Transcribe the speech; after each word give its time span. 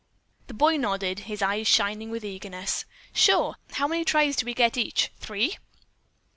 The 0.47 0.55
boy 0.55 0.77
nodded, 0.77 1.19
his 1.29 1.43
eyes 1.43 1.67
shining 1.67 2.09
with 2.09 2.25
eagerness. 2.25 2.85
"Sure! 3.13 3.57
How 3.73 3.87
many 3.87 4.03
tries 4.03 4.35
do 4.35 4.47
we 4.47 4.53
each 4.57 4.57
get? 4.57 5.09
Three?" 5.19 5.59